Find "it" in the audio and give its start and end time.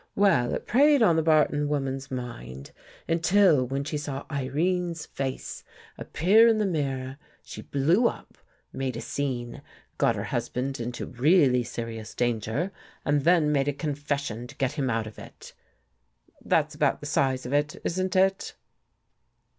0.55-0.65, 15.19-15.53, 17.53-17.79, 18.21-18.55